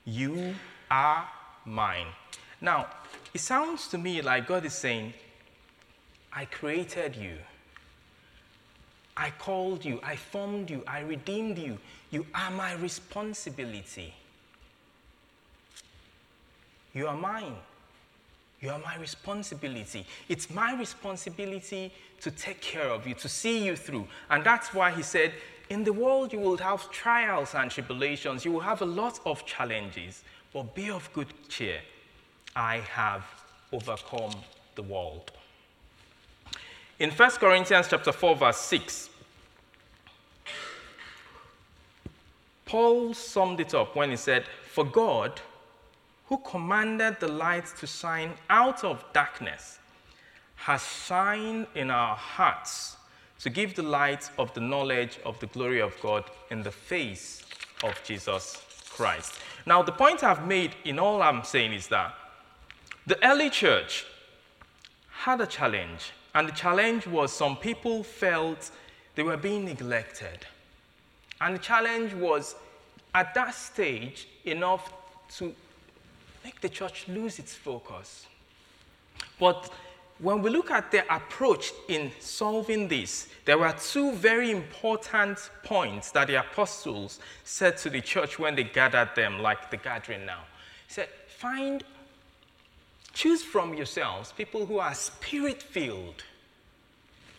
You 0.04 0.54
are 0.90 1.26
mine. 1.64 2.08
Now, 2.60 2.88
it 3.32 3.40
sounds 3.40 3.88
to 3.88 3.98
me 3.98 4.20
like 4.20 4.46
God 4.46 4.66
is 4.66 4.74
saying, 4.74 5.14
I 6.30 6.44
created 6.44 7.16
you. 7.16 7.38
I 9.16 9.30
called 9.30 9.86
you. 9.86 10.00
I 10.02 10.16
formed 10.16 10.68
you. 10.68 10.84
I 10.86 11.00
redeemed 11.00 11.56
you. 11.56 11.78
You 12.10 12.26
are 12.34 12.50
my 12.50 12.74
responsibility. 12.74 14.12
You 16.92 17.08
are 17.08 17.16
mine. 17.16 17.56
You 18.60 18.70
are 18.70 18.78
my 18.78 18.96
responsibility. 18.96 20.06
It's 20.28 20.48
my 20.50 20.74
responsibility 20.74 21.92
to 22.20 22.30
take 22.30 22.60
care 22.60 22.88
of 22.88 23.06
you, 23.06 23.14
to 23.14 23.28
see 23.28 23.64
you 23.64 23.76
through. 23.76 24.08
And 24.30 24.44
that's 24.44 24.72
why 24.72 24.90
he 24.90 25.02
said, 25.02 25.34
In 25.68 25.84
the 25.84 25.92
world 25.92 26.32
you 26.32 26.38
will 26.38 26.56
have 26.56 26.90
trials 26.90 27.54
and 27.54 27.70
tribulations, 27.70 28.44
you 28.44 28.52
will 28.52 28.60
have 28.60 28.80
a 28.80 28.86
lot 28.86 29.20
of 29.26 29.44
challenges, 29.44 30.22
but 30.52 30.74
be 30.74 30.90
of 30.90 31.12
good 31.12 31.28
cheer. 31.48 31.80
I 32.54 32.78
have 32.78 33.24
overcome 33.72 34.34
the 34.74 34.82
world. 34.82 35.30
In 36.98 37.10
1 37.10 37.30
Corinthians 37.32 37.88
chapter 37.90 38.10
4, 38.10 38.36
verse 38.36 38.56
6, 38.56 39.10
Paul 42.64 43.12
summed 43.12 43.60
it 43.60 43.74
up 43.74 43.94
when 43.94 44.10
he 44.10 44.16
said, 44.16 44.44
For 44.72 44.84
God 44.84 45.40
who 46.28 46.38
commanded 46.38 47.18
the 47.20 47.28
light 47.28 47.66
to 47.78 47.86
shine 47.86 48.32
out 48.50 48.84
of 48.84 49.04
darkness, 49.12 49.78
has 50.56 50.84
shined 50.84 51.66
in 51.74 51.90
our 51.90 52.16
hearts 52.16 52.96
to 53.40 53.50
give 53.50 53.74
the 53.74 53.82
light 53.82 54.28
of 54.38 54.52
the 54.54 54.60
knowledge 54.60 55.18
of 55.24 55.38
the 55.40 55.46
glory 55.48 55.80
of 55.80 55.94
God 56.00 56.24
in 56.50 56.62
the 56.62 56.70
face 56.70 57.44
of 57.84 58.00
Jesus 58.04 58.62
Christ. 58.90 59.34
Now, 59.66 59.82
the 59.82 59.92
point 59.92 60.24
I've 60.24 60.46
made 60.46 60.74
in 60.84 60.98
all 60.98 61.22
I'm 61.22 61.44
saying 61.44 61.72
is 61.72 61.86
that 61.88 62.14
the 63.06 63.24
early 63.24 63.50
church 63.50 64.04
had 65.10 65.40
a 65.40 65.46
challenge, 65.46 66.12
and 66.34 66.48
the 66.48 66.52
challenge 66.52 67.06
was 67.06 67.32
some 67.32 67.56
people 67.56 68.02
felt 68.02 68.70
they 69.14 69.22
were 69.22 69.36
being 69.36 69.64
neglected. 69.64 70.46
And 71.40 71.54
the 71.54 71.58
challenge 71.58 72.14
was 72.14 72.56
at 73.14 73.34
that 73.34 73.54
stage 73.54 74.28
enough 74.44 74.92
to 75.36 75.54
make 76.46 76.60
the 76.60 76.68
church 76.68 77.08
lose 77.08 77.40
its 77.40 77.54
focus. 77.56 78.26
But 79.40 79.68
when 80.20 80.42
we 80.42 80.48
look 80.48 80.70
at 80.70 80.92
their 80.92 81.04
approach 81.10 81.72
in 81.88 82.12
solving 82.20 82.86
this, 82.86 83.28
there 83.44 83.58
were 83.58 83.72
two 83.72 84.12
very 84.12 84.52
important 84.52 85.50
points 85.64 86.12
that 86.12 86.28
the 86.28 86.36
apostles 86.36 87.18
said 87.42 87.76
to 87.78 87.90
the 87.90 88.00
church 88.00 88.38
when 88.38 88.54
they 88.54 88.62
gathered 88.62 89.10
them, 89.16 89.40
like 89.40 89.72
the 89.72 89.76
gathering 89.76 90.24
now. 90.24 90.42
He 90.86 90.94
said, 90.94 91.08
Find, 91.26 91.82
choose 93.12 93.42
from 93.42 93.74
yourselves 93.74 94.32
people 94.32 94.66
who 94.66 94.78
are 94.78 94.94
spirit 94.94 95.60
filled, 95.60 96.22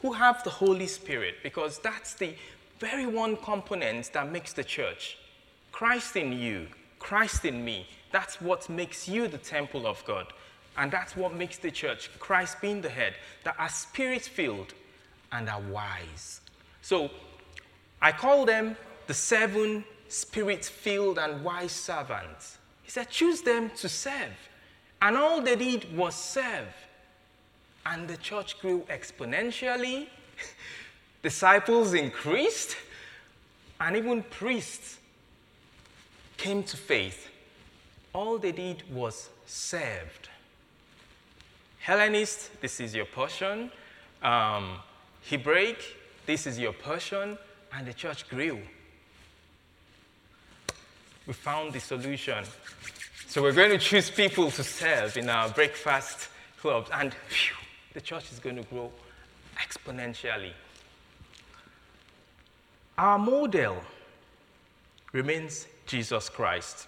who 0.02 0.12
have 0.12 0.44
the 0.44 0.50
Holy 0.50 0.88
Spirit, 0.88 1.36
because 1.44 1.80
that's 1.80 2.14
the 2.16 2.34
very 2.80 3.08
one 3.08 3.38
component 3.38 4.12
that 4.12 4.30
makes 4.30 4.52
the 4.52 4.66
church. 4.66 5.18
Christ 5.72 6.18
in 6.18 6.34
you, 6.34 6.68
Christ 7.08 7.46
in 7.46 7.64
me. 7.64 7.88
That's 8.12 8.42
what 8.42 8.68
makes 8.68 9.08
you 9.08 9.30
the 9.30 9.38
temple 9.38 9.88
of 9.88 10.04
God. 10.04 10.28
And 10.76 10.92
that's 10.92 11.16
what 11.16 11.34
makes 11.34 11.58
the 11.58 11.72
church, 11.72 12.10
Christ 12.20 12.60
being 12.60 12.82
the 12.82 12.90
head, 12.90 13.14
that 13.46 13.56
are 13.58 13.70
spirit 13.70 14.24
filled 14.24 14.74
and 15.32 15.48
are 15.48 15.62
wise. 15.62 16.42
So 16.82 17.10
I 18.02 18.12
call 18.12 18.44
them 18.44 18.76
the 19.08 19.14
seven 19.14 19.86
spirit 20.10 20.66
filled 20.66 21.18
and 21.18 21.46
wise 21.46 21.72
servants. 21.72 22.58
He 22.84 22.92
said, 22.92 23.10
choose 23.10 23.42
them 23.42 23.70
to 23.78 23.88
serve. 23.88 24.36
And 25.02 25.16
all 25.16 25.42
they 25.42 25.56
did 25.56 25.96
was 25.96 26.14
serve. 26.14 26.76
And 27.86 28.06
the 28.10 28.18
church 28.18 28.60
grew 28.60 28.82
exponentially, 28.90 30.08
disciples 31.24 31.94
increased, 31.94 32.76
and 33.80 33.96
even 33.96 34.24
priests 34.24 34.98
came 36.38 36.64
to 36.64 36.78
faith. 36.78 37.30
All 38.14 38.38
they 38.38 38.52
did 38.52 38.84
was 38.94 39.30
served. 39.46 40.30
Hellenist, 41.80 42.62
this 42.62 42.80
is 42.80 42.96
your 42.96 43.06
portion. 43.06 43.72
Um, 44.22 44.78
Hebraic, 45.30 45.78
this 46.26 46.48
is 46.48 46.60
your 46.60 46.74
portion. 46.74 47.38
And 47.74 47.88
the 47.88 47.94
church 47.94 48.30
grew. 48.30 48.60
We 51.26 51.34
found 51.34 51.74
the 51.74 51.80
solution. 51.80 52.46
So 53.28 53.42
we're 53.42 53.52
going 53.52 53.72
to 53.72 53.78
choose 53.78 54.10
people 54.10 54.50
to 54.52 54.64
serve 54.64 55.18
in 55.18 55.30
our 55.30 55.50
breakfast 55.50 56.30
clubs. 56.60 56.90
And 56.94 57.14
phew, 57.28 57.56
the 57.94 58.02
church 58.02 58.32
is 58.32 58.40
going 58.40 58.56
to 58.56 58.64
grow 58.64 58.92
exponentially. 59.58 60.54
Our 62.98 63.20
model 63.20 63.78
remains 65.12 65.68
Jesus 65.88 66.30
Christ. 66.30 66.88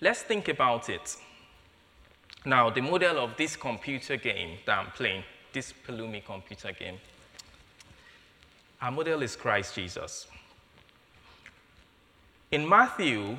Let's 0.00 0.22
think 0.22 0.48
about 0.48 0.88
it. 0.88 1.16
Now, 2.44 2.70
the 2.70 2.80
model 2.80 3.18
of 3.18 3.36
this 3.36 3.56
computer 3.56 4.16
game 4.16 4.58
that 4.64 4.78
I'm 4.78 4.92
playing, 4.92 5.24
this 5.52 5.74
Pelumi 5.86 6.24
computer 6.24 6.72
game, 6.72 6.98
our 8.80 8.92
model 8.92 9.22
is 9.22 9.34
Christ 9.34 9.74
Jesus. 9.74 10.28
In 12.52 12.66
Matthew 12.66 13.36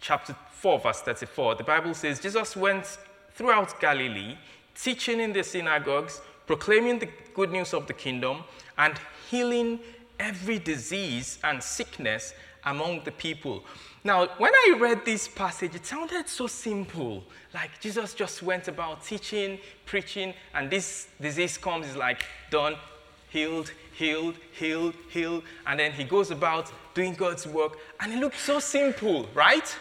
chapter 0.00 0.36
4, 0.52 0.80
verse 0.80 1.00
34, 1.00 1.54
the 1.56 1.64
Bible 1.64 1.94
says 1.94 2.20
Jesus 2.20 2.54
went 2.54 2.98
throughout 3.32 3.80
Galilee, 3.80 4.36
teaching 4.74 5.20
in 5.20 5.32
the 5.32 5.42
synagogues, 5.42 6.20
proclaiming 6.46 6.98
the 6.98 7.08
good 7.34 7.50
news 7.50 7.72
of 7.72 7.86
the 7.86 7.94
kingdom, 7.94 8.44
and 8.76 8.94
healing 9.30 9.80
every 10.20 10.58
disease 10.58 11.38
and 11.42 11.62
sickness 11.62 12.34
among 12.64 13.04
the 13.04 13.12
people. 13.12 13.64
Now, 14.04 14.28
when 14.38 14.52
I 14.54 14.76
read 14.78 15.04
this 15.04 15.28
passage, 15.28 15.74
it 15.74 15.86
sounded 15.86 16.28
so 16.28 16.46
simple. 16.46 17.24
Like 17.52 17.80
Jesus 17.80 18.14
just 18.14 18.42
went 18.42 18.68
about 18.68 19.04
teaching, 19.04 19.58
preaching, 19.86 20.34
and 20.54 20.70
this 20.70 21.08
disease 21.20 21.58
comes, 21.58 21.88
is 21.88 21.96
like 21.96 22.22
done, 22.50 22.76
healed, 23.30 23.72
healed, 23.92 24.36
healed, 24.52 24.94
healed, 25.10 25.42
and 25.66 25.80
then 25.80 25.92
he 25.92 26.04
goes 26.04 26.30
about 26.30 26.72
doing 26.94 27.14
God's 27.14 27.46
work, 27.46 27.78
and 28.00 28.12
it 28.12 28.18
looks 28.18 28.40
so 28.40 28.60
simple, 28.60 29.28
right? 29.34 29.76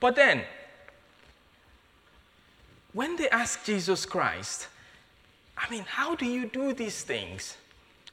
But 0.00 0.16
then, 0.16 0.42
when 2.92 3.16
they 3.16 3.28
ask 3.30 3.64
Jesus 3.64 4.04
Christ, 4.04 4.68
I 5.56 5.70
mean, 5.70 5.84
how 5.86 6.14
do 6.14 6.26
you 6.26 6.46
do 6.46 6.72
these 6.72 7.02
things? 7.02 7.56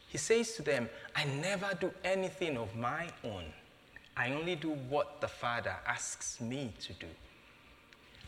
He 0.09 0.17
says 0.17 0.53
to 0.53 0.63
them, 0.63 0.89
I 1.15 1.23
never 1.25 1.69
do 1.79 1.91
anything 2.03 2.57
of 2.57 2.75
my 2.75 3.07
own. 3.23 3.45
I 4.17 4.33
only 4.33 4.55
do 4.55 4.71
what 4.89 5.21
the 5.21 5.27
Father 5.27 5.75
asks 5.87 6.41
me 6.41 6.73
to 6.81 6.93
do. 6.93 7.07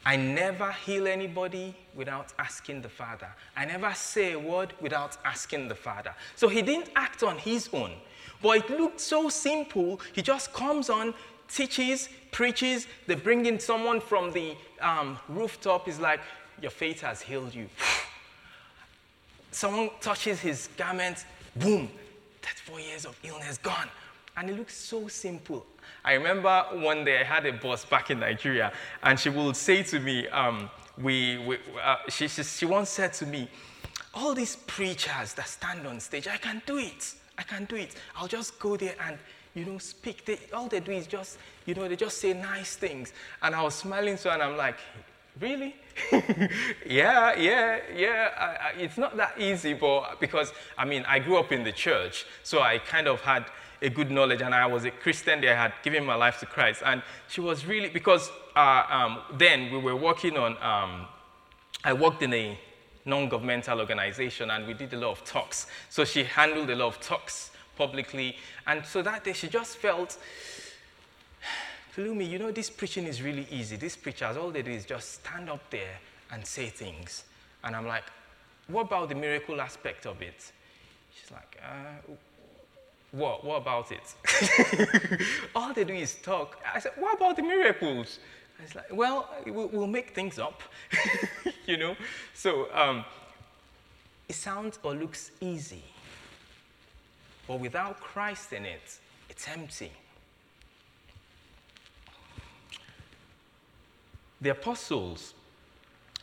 I 0.05 0.15
never 0.15 0.71
heal 0.71 1.07
anybody 1.07 1.75
without 1.95 2.33
asking 2.39 2.83
the 2.83 2.89
Father. 2.89 3.27
I 3.57 3.65
never 3.65 3.94
say 3.94 4.33
a 4.33 4.39
word 4.39 4.74
without 4.79 5.17
asking 5.25 5.67
the 5.67 5.75
Father. 5.75 6.13
So 6.35 6.48
he 6.48 6.61
didn't 6.61 6.89
act 6.96 7.24
on 7.24 7.37
his 7.37 7.70
own. 7.74 7.94
But 8.41 8.57
it 8.57 8.70
looked 8.70 9.01
so 9.01 9.29
simple. 9.29 10.00
He 10.13 10.22
just 10.22 10.53
comes 10.53 10.89
on, 10.89 11.13
teaches, 11.48 12.09
preaches. 12.31 12.87
They 13.07 13.15
bring 13.15 13.46
in 13.48 13.59
someone 13.59 14.00
from 14.00 14.31
the 14.31 14.55
um, 14.81 15.20
rooftop. 15.27 15.85
He's 15.85 16.00
like, 16.00 16.22
Your 16.61 16.72
faith 16.72 17.01
has 17.01 17.22
healed 17.22 17.53
you. 17.53 17.67
Someone 19.51 19.89
touches 20.00 20.39
his 20.39 20.70
garment, 20.77 21.25
boom, 21.55 21.90
that 22.42 22.57
four 22.66 22.79
years 22.79 23.05
of 23.05 23.18
illness 23.24 23.57
gone. 23.57 23.90
And 24.37 24.50
it 24.50 24.57
looks 24.57 24.75
so 24.75 25.07
simple. 25.07 25.66
I 26.03 26.14
remember 26.14 26.66
one 26.74 27.03
day 27.03 27.20
I 27.20 27.24
had 27.24 27.46
a 27.46 27.53
boss 27.53 27.85
back 27.85 28.09
in 28.09 28.20
Nigeria, 28.20 28.72
and 29.03 29.20
she 29.20 29.29
would 29.29 29.55
say 29.55 29.83
to 29.83 30.00
me, 30.00 30.27
um, 30.29 30.70
we, 30.98 31.37
we 31.40 31.57
uh, 31.83 31.98
she, 32.09 32.27
she, 32.27 32.44
she 32.44 32.66
once 32.66 32.90
said 32.90 33.14
to 33.14 33.25
me, 33.25 33.50
all 34.14 34.33
these 34.33 34.55
preachers 34.55 35.33
that 35.33 35.48
stand 35.48 35.85
on 35.87 36.00
stage, 36.00 36.27
I 36.27 36.37
can 36.37 36.61
do 36.66 36.77
it. 36.77 37.14
I 37.37 37.44
can 37.44 37.66
do 37.66 37.75
it. 37.75 37.96
I'll 38.16 38.27
just 38.27 38.59
go 38.59 38.77
there 38.77 38.96
and, 39.07 39.18
you 39.53 39.66
know, 39.66 39.77
speak. 39.77 40.25
They, 40.25 40.40
all 40.53 40.68
they 40.68 40.79
do 40.79 40.92
is 40.92 41.07
just, 41.07 41.37
you 41.66 41.74
know, 41.74 41.87
they 41.87 41.96
just 41.96 42.18
say 42.18 42.33
nice 42.33 42.75
things. 42.75 43.14
And 43.42 43.55
I 43.55 43.61
was 43.64 43.75
smiling 43.75 44.18
so, 44.18 44.29
and 44.29 44.42
I'm 44.42 44.57
like, 44.57 44.77
really? 45.41 45.75
yeah, 46.85 47.35
yeah, 47.35 47.79
yeah. 47.95 48.29
I, 48.37 48.43
I, 48.43 48.71
it's 48.77 48.97
not 48.97 49.17
that 49.17 49.39
easy, 49.39 49.73
but 49.73 50.19
because, 50.19 50.53
I 50.77 50.85
mean, 50.85 51.03
I 51.07 51.19
grew 51.19 51.37
up 51.37 51.51
in 51.51 51.63
the 51.63 51.71
church, 51.71 52.25
so 52.43 52.61
I 52.61 52.77
kind 52.77 53.07
of 53.07 53.21
had 53.21 53.45
a 53.81 53.89
good 53.89 54.11
knowledge, 54.11 54.41
and 54.41 54.53
I 54.53 54.67
was 54.67 54.85
a 54.85 54.91
Christian 54.91 55.41
there, 55.41 55.57
I 55.57 55.63
had 55.63 55.73
given 55.83 56.05
my 56.05 56.15
life 56.15 56.39
to 56.39 56.45
Christ. 56.45 56.83
And 56.85 57.01
she 57.27 57.41
was 57.41 57.65
really, 57.65 57.89
because 57.89 58.29
uh, 58.55 58.83
um, 58.89 59.19
then 59.33 59.71
we 59.71 59.79
were 59.79 59.95
working 59.95 60.37
on, 60.37 60.51
um, 60.61 61.07
I 61.83 61.93
worked 61.93 62.21
in 62.21 62.33
a 62.33 62.57
non 63.05 63.27
governmental 63.27 63.79
organization, 63.79 64.51
and 64.51 64.67
we 64.67 64.73
did 64.75 64.93
a 64.93 64.97
lot 64.97 65.11
of 65.11 65.23
talks. 65.25 65.67
So 65.89 66.05
she 66.05 66.23
handled 66.23 66.69
a 66.69 66.75
lot 66.75 66.87
of 66.87 66.99
talks 67.01 67.51
publicly. 67.75 68.37
And 68.67 68.85
so 68.85 69.01
that 69.01 69.23
day, 69.23 69.33
she 69.33 69.47
just 69.47 69.77
felt, 69.77 70.17
Pelumi, 71.95 72.29
you 72.29 72.39
know, 72.39 72.51
this 72.51 72.69
preaching 72.69 73.05
is 73.05 73.21
really 73.21 73.47
easy. 73.51 73.75
These 73.75 73.97
preachers, 73.97 74.37
all 74.37 74.49
they 74.49 74.61
do 74.61 74.71
is 74.71 74.85
just 74.85 75.15
stand 75.15 75.49
up 75.49 75.69
there 75.69 75.99
and 76.31 76.45
say 76.45 76.67
things. 76.67 77.25
And 77.63 77.75
I'm 77.75 77.85
like, 77.85 78.05
what 78.67 78.83
about 78.83 79.09
the 79.09 79.15
miracle 79.15 79.59
aspect 79.59 80.05
of 80.05 80.21
it? 80.21 80.51
She's 81.13 81.31
like, 81.31 81.61
uh, 81.61 82.13
what? 83.11 83.43
What 83.43 83.57
about 83.57 83.91
it? 83.91 85.21
All 85.55 85.73
they 85.73 85.83
do 85.83 85.93
is 85.93 86.15
talk. 86.15 86.57
I 86.73 86.79
said, 86.79 86.93
What 86.95 87.17
about 87.17 87.35
the 87.35 87.43
miracles? 87.43 88.19
I 88.59 88.63
was 88.63 88.75
like, 88.75 88.85
Well, 88.91 89.29
we'll 89.45 89.87
make 89.87 90.11
things 90.11 90.39
up, 90.39 90.61
you 91.65 91.77
know? 91.77 91.95
So 92.33 92.73
um, 92.73 93.03
it 94.29 94.35
sounds 94.35 94.79
or 94.83 94.95
looks 94.95 95.31
easy, 95.41 95.83
but 97.47 97.59
without 97.59 97.99
Christ 97.99 98.53
in 98.53 98.65
it, 98.65 98.99
it's 99.29 99.47
empty. 99.47 99.91
The 104.41 104.49
apostles, 104.49 105.33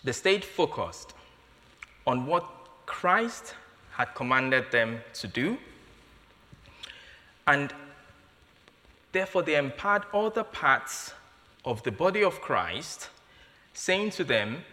they 0.02 0.12
stayed 0.12 0.44
focused 0.44 1.14
on 2.06 2.26
what 2.26 2.44
Christ 2.86 3.54
had 3.92 4.14
commanded 4.14 4.70
them 4.70 5.00
to 5.14 5.26
do 5.26 5.58
and 7.48 7.72
therefore, 9.10 9.42
they 9.42 9.56
empowered 9.56 10.02
other 10.12 10.44
parts 10.44 11.14
of 11.64 11.82
the 11.82 11.90
body 11.90 12.22
of 12.22 12.42
Christ, 12.42 13.08
saying 13.72 14.10
to 14.12 14.24
them, 14.24 14.64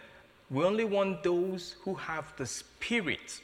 We 0.50 0.62
only 0.62 0.84
want 0.84 1.22
those 1.22 1.76
who 1.82 1.94
have 1.94 2.34
the 2.36 2.44
Spirit. 2.44 3.40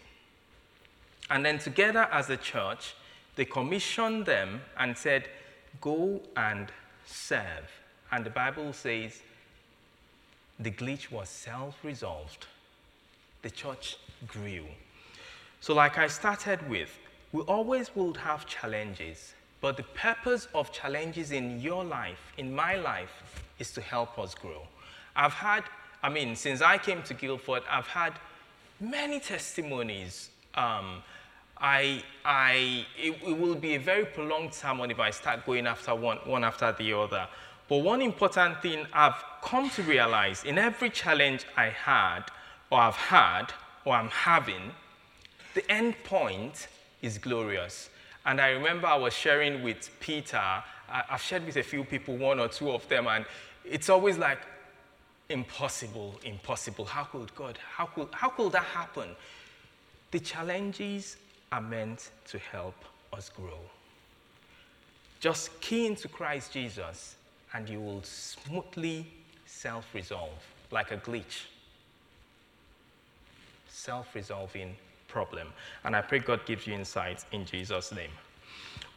And 1.30 1.46
then, 1.46 1.58
together 1.58 2.08
as 2.12 2.28
a 2.28 2.36
church, 2.36 2.94
they 3.36 3.46
commissioned 3.46 4.26
them 4.26 4.60
and 4.76 4.96
said, 4.98 5.30
Go 5.80 6.20
and 6.36 6.70
serve. 7.06 7.70
And 8.10 8.26
the 8.26 8.30
Bible 8.30 8.74
says 8.74 9.22
the 10.64 10.70
glitch 10.70 11.10
was 11.10 11.28
self 11.28 11.76
resolved. 11.84 12.46
The 13.42 13.50
church 13.50 13.96
grew. 14.26 14.64
So, 15.60 15.74
like 15.74 15.98
I 15.98 16.08
started 16.08 16.68
with, 16.68 16.98
we 17.32 17.42
always 17.42 17.94
will 17.94 18.14
have 18.14 18.46
challenges, 18.46 19.34
but 19.60 19.76
the 19.76 19.82
purpose 19.82 20.48
of 20.54 20.72
challenges 20.72 21.32
in 21.32 21.60
your 21.60 21.84
life, 21.84 22.32
in 22.36 22.54
my 22.54 22.76
life, 22.76 23.44
is 23.58 23.70
to 23.72 23.80
help 23.80 24.18
us 24.18 24.34
grow. 24.34 24.66
I've 25.16 25.32
had, 25.32 25.64
I 26.02 26.08
mean, 26.08 26.36
since 26.36 26.62
I 26.62 26.78
came 26.78 27.02
to 27.04 27.14
Guildford, 27.14 27.62
I've 27.70 27.86
had 27.86 28.14
many 28.80 29.20
testimonies. 29.20 30.30
Um, 30.54 31.02
I, 31.58 32.02
I, 32.24 32.84
it, 32.98 33.14
it, 33.24 33.38
will 33.38 33.54
be 33.54 33.76
a 33.76 33.78
very 33.78 34.04
prolonged 34.04 34.52
sermon 34.52 34.90
if 34.90 34.98
I 34.98 35.10
start 35.10 35.46
going 35.46 35.66
after 35.68 35.94
one, 35.94 36.18
one 36.24 36.42
after 36.42 36.72
the 36.72 36.92
other. 36.92 37.28
But 37.72 37.78
one 37.78 38.02
important 38.02 38.60
thing 38.60 38.86
I've 38.92 39.24
come 39.40 39.70
to 39.70 39.82
realize 39.84 40.44
in 40.44 40.58
every 40.58 40.90
challenge 40.90 41.46
I 41.56 41.70
had, 41.70 42.24
or 42.70 42.78
I've 42.78 42.96
had, 42.96 43.46
or 43.86 43.94
I'm 43.94 44.10
having, 44.10 44.72
the 45.54 45.64
end 45.72 45.94
point 46.04 46.68
is 47.00 47.16
glorious. 47.16 47.88
And 48.26 48.42
I 48.42 48.50
remember 48.50 48.88
I 48.88 48.96
was 48.96 49.14
sharing 49.14 49.62
with 49.62 49.88
Peter 50.00 50.62
I've 50.86 51.22
shared 51.22 51.46
with 51.46 51.56
a 51.56 51.62
few 51.62 51.82
people, 51.84 52.14
one 52.18 52.40
or 52.40 52.48
two 52.48 52.70
of 52.72 52.86
them, 52.90 53.06
and 53.06 53.24
it's 53.64 53.88
always 53.88 54.18
like, 54.18 54.40
impossible, 55.30 56.20
impossible. 56.24 56.84
How 56.84 57.04
could 57.04 57.34
God, 57.34 57.58
how 57.74 57.86
could, 57.86 58.08
how 58.12 58.28
could 58.28 58.52
that 58.52 58.64
happen? 58.64 59.16
The 60.10 60.20
challenges 60.20 61.16
are 61.50 61.62
meant 61.62 62.10
to 62.26 62.38
help 62.38 62.74
us 63.14 63.30
grow. 63.30 63.60
Just 65.20 65.58
key 65.62 65.86
into 65.86 66.08
Christ 66.08 66.52
Jesus, 66.52 67.16
and 67.54 67.68
you 67.68 67.80
will 67.80 68.02
smoothly 68.02 69.06
self 69.46 69.86
resolve 69.94 70.42
like 70.70 70.90
a 70.90 70.96
glitch. 70.96 71.44
Self 73.68 74.14
resolving 74.14 74.74
problem. 75.08 75.48
And 75.84 75.94
I 75.94 76.00
pray 76.00 76.18
God 76.18 76.44
gives 76.46 76.66
you 76.66 76.74
insight 76.74 77.24
in 77.32 77.44
Jesus' 77.44 77.92
name. 77.92 78.10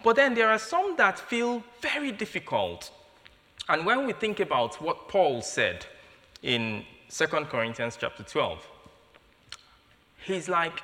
But 0.03 0.15
then 0.15 0.33
there 0.33 0.49
are 0.49 0.59
some 0.59 0.95
that 0.97 1.19
feel 1.19 1.63
very 1.81 2.11
difficult. 2.11 2.91
And 3.67 3.85
when 3.85 4.05
we 4.05 4.13
think 4.13 4.39
about 4.39 4.81
what 4.81 5.07
Paul 5.09 5.41
said 5.41 5.85
in 6.43 6.85
2 7.09 7.25
Corinthians 7.25 7.97
chapter 7.99 8.23
12, 8.23 8.67
he's 10.25 10.47
like, 10.47 10.81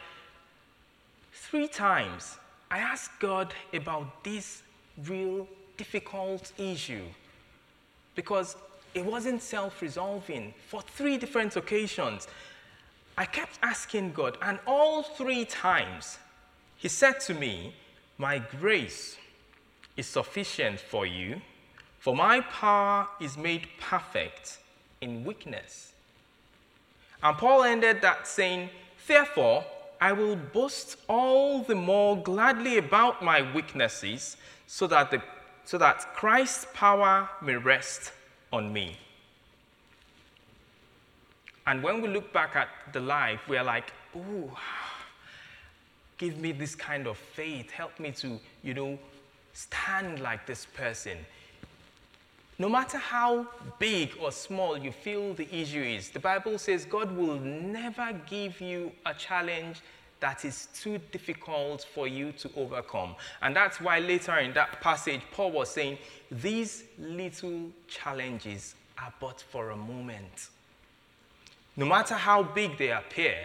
three 1.31 1.67
times 1.67 2.37
I 2.69 2.79
asked 2.79 3.19
God 3.19 3.53
about 3.73 4.23
this 4.23 4.63
real 5.05 5.47
difficult 5.77 6.51
issue 6.57 7.05
because 8.15 8.55
it 8.93 9.05
wasn't 9.05 9.41
self 9.41 9.81
resolving 9.81 10.53
for 10.67 10.81
three 10.81 11.17
different 11.17 11.55
occasions. 11.55 12.27
I 13.17 13.25
kept 13.25 13.59
asking 13.61 14.13
God, 14.13 14.37
and 14.41 14.59
all 14.65 15.03
three 15.03 15.45
times 15.45 16.17
He 16.77 16.87
said 16.87 17.19
to 17.21 17.33
me, 17.33 17.75
My 18.17 18.39
grace 18.39 19.17
is 19.95 20.07
sufficient 20.07 20.79
for 20.79 21.05
you, 21.05 21.41
for 21.99 22.15
my 22.15 22.41
power 22.41 23.07
is 23.19 23.37
made 23.37 23.67
perfect 23.79 24.57
in 25.01 25.23
weakness. 25.23 25.93
And 27.21 27.37
Paul 27.37 27.63
ended 27.63 28.01
that 28.01 28.27
saying, 28.27 28.69
Therefore, 29.07 29.63
I 29.99 30.13
will 30.13 30.35
boast 30.35 30.97
all 31.07 31.61
the 31.61 31.75
more 31.75 32.17
gladly 32.17 32.77
about 32.77 33.23
my 33.23 33.53
weaknesses, 33.53 34.37
so 34.65 34.87
that, 34.87 35.11
the, 35.11 35.21
so 35.65 35.77
that 35.77 36.13
Christ's 36.15 36.65
power 36.73 37.29
may 37.41 37.55
rest 37.55 38.11
on 38.51 38.71
me. 38.71 38.97
And 41.67 41.83
when 41.83 42.01
we 42.01 42.07
look 42.07 42.33
back 42.33 42.55
at 42.55 42.69
the 42.91 42.99
life, 42.99 43.47
we 43.47 43.57
are 43.57 43.63
like, 43.63 43.93
ooh, 44.15 44.51
give 46.17 46.37
me 46.39 46.51
this 46.51 46.75
kind 46.75 47.07
of 47.07 47.17
faith. 47.17 47.69
Help 47.71 47.99
me 47.99 48.11
to, 48.11 48.39
you 48.63 48.73
know, 48.73 48.97
stand 49.53 50.19
like 50.19 50.45
this 50.45 50.65
person. 50.65 51.17
No 52.57 52.69
matter 52.69 52.97
how 52.97 53.47
big 53.79 54.11
or 54.21 54.31
small 54.31 54.77
you 54.77 54.91
feel 54.91 55.33
the 55.33 55.47
issue 55.55 55.81
is, 55.81 56.09
the 56.09 56.19
Bible 56.19 56.57
says 56.57 56.85
God 56.85 57.15
will 57.15 57.39
never 57.39 58.13
give 58.29 58.61
you 58.61 58.91
a 59.05 59.13
challenge 59.13 59.81
that 60.21 60.45
is 60.45 60.67
too 60.73 60.99
difficult 61.11 61.83
for 61.93 62.07
you 62.07 62.31
to 62.33 62.49
overcome. 62.55 63.15
And 63.41 63.55
that's 63.55 63.81
why 63.81 63.99
later 63.99 64.37
in 64.37 64.53
that 64.53 64.79
passage, 64.79 65.21
Paul 65.31 65.51
was 65.51 65.71
saying, 65.71 65.97
These 66.29 66.83
little 66.97 67.69
challenges 67.87 68.75
are 68.99 69.11
but 69.19 69.41
for 69.41 69.71
a 69.71 69.75
moment. 69.75 70.49
No 71.75 71.85
matter 71.85 72.13
how 72.13 72.43
big 72.43 72.77
they 72.77 72.91
appear, 72.91 73.35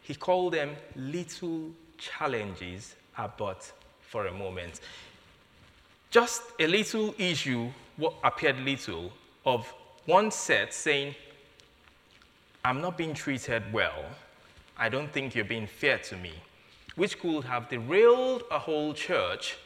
he 0.00 0.14
called 0.14 0.54
them 0.54 0.70
little 0.94 1.70
challenges 1.98 2.94
are 3.18 3.32
but 3.36 3.70
for 4.00 4.28
a 4.28 4.32
moment. 4.32 4.80
Just 6.10 6.42
a 6.60 6.66
little 6.68 7.14
issue, 7.18 7.68
what 7.96 8.14
appeared 8.22 8.60
little, 8.60 9.12
of 9.44 9.72
one 10.06 10.30
set 10.30 10.72
saying, 10.72 11.16
I'm 12.64 12.80
not 12.80 12.96
being 12.96 13.12
treated 13.14 13.72
well 13.72 14.04
I 14.82 14.88
don't 14.88 15.12
think 15.12 15.36
you're 15.36 15.44
being 15.44 15.68
fair 15.68 15.98
to 15.98 16.16
me, 16.16 16.32
which 16.96 17.20
could 17.20 17.44
have 17.44 17.68
derailed 17.68 18.42
a 18.50 18.58
whole 18.58 18.92
church, 18.92 19.56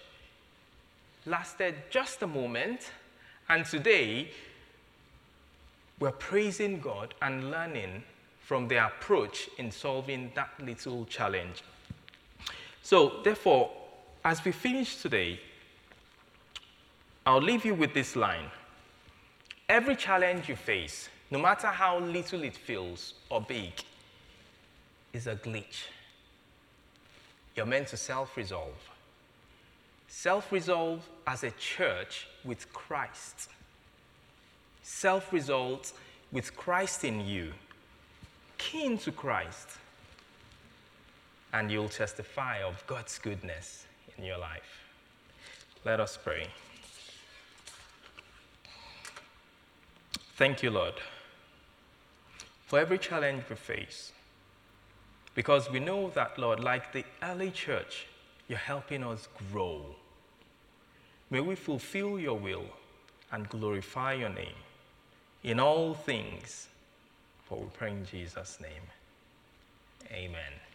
lasted 1.25 1.75
just 1.89 2.21
a 2.21 2.27
moment, 2.27 2.91
and 3.49 3.65
today 3.65 4.29
we're 5.99 6.11
praising 6.11 6.81
God 6.81 7.15
and 7.23 7.51
learning 7.51 8.03
from 8.43 8.69
their 8.69 8.85
approach 8.85 9.49
in 9.57 9.71
solving 9.71 10.33
that 10.35 10.51
little 10.63 11.07
challenge. 11.07 11.65
So, 12.83 13.23
therefore, 13.25 13.71
as 14.23 14.45
we 14.45 14.53
finish 14.53 14.97
today, 14.97 15.41
I'll 17.25 17.41
leave 17.41 17.65
you 17.65 17.75
with 17.75 17.95
this 17.95 18.17
line. 18.17 18.51
Every 19.67 19.97
challenge 19.97 20.47
you 20.51 20.57
face, 20.57 21.09
no 21.31 21.39
matter 21.39 21.69
how 21.69 22.01
little 22.01 22.43
it 22.43 22.55
feels 22.55 23.15
or 23.31 23.41
big, 23.41 23.73
is 25.17 25.27
a 25.27 25.35
glitch. 25.35 25.89
You're 27.57 27.67
meant 27.67 27.89
to 27.89 27.97
self 27.97 28.37
resolve. 28.37 28.91
Self 30.09 30.53
resolve 30.53 31.09
as 31.27 31.43
a 31.43 31.51
church 31.53 32.29
with 32.45 32.71
Christ. 32.73 33.49
Self 34.83 35.33
resolve 35.33 35.91
with 36.31 36.55
Christ 36.55 37.05
in 37.05 37.27
you. 37.27 37.53
Keen 38.59 38.99
to 38.99 39.11
Christ. 39.11 39.79
And 41.53 41.71
you'll 41.71 41.89
testify 41.89 42.63
of 42.63 42.87
God's 42.87 43.19
goodness 43.19 43.87
in 44.19 44.25
your 44.25 44.39
life. 44.39 44.83
Let 45.85 45.99
us 45.99 46.19
pray. 46.23 46.49
Thank 50.37 50.63
you, 50.63 50.71
Lord, 50.71 50.95
for 52.67 52.79
every 52.79 52.99
challenge 52.99 53.45
we 53.49 53.57
face. 53.57 54.13
Because 55.37 55.71
we 55.71 55.79
know 55.79 56.11
that, 56.15 56.39
Lord, 56.39 56.61
like 56.61 56.93
the 56.93 57.05
early 57.23 57.51
church, 57.51 58.07
you're 58.49 58.59
helping 58.59 59.05
us 59.05 59.29
grow. 59.53 59.83
May 61.31 61.41
we 61.41 61.55
fulfill 61.55 62.19
your 62.19 62.39
will 62.39 62.65
and 63.31 63.49
glorify 63.49 64.15
your 64.15 64.31
name 64.31 64.57
in 65.45 65.61
all 65.61 65.93
things. 65.95 66.69
For 67.45 67.59
we 67.59 67.67
pray 67.75 67.91
in 67.91 68.07
Jesus' 68.07 68.59
name. 68.61 68.83
Amen. 70.11 70.66